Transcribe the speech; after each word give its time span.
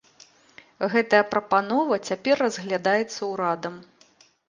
Гэтая 0.93 1.19
прапанова 1.35 2.01
цяпер 2.09 2.35
разглядаецца 2.47 3.21
ўрадам. 3.33 3.73